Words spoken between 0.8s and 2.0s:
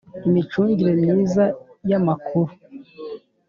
myiza y